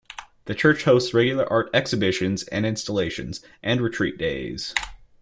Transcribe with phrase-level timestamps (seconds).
[0.45, 4.73] The church hosts regular art exhibitions and installations, and retreat days.